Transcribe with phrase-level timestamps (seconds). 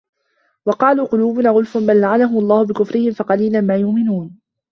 [0.65, 4.37] وَقَالُوا قُلُوبُنَا غُلْفٌ ۚ بَلْ لَعَنَهُمُ اللَّهُ بِكُفْرِهِمْ فَقَلِيلًا مَا يُؤْمِنُونَ